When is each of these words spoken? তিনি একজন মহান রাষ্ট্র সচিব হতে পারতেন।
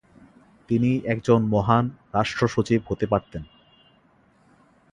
তিনি 0.69 0.91
একজন 1.05 1.39
মহান 1.45 1.85
রাষ্ট্র 2.13 2.43
সচিব 2.47 2.81
হতে 2.87 3.05
পারতেন। 3.07 3.43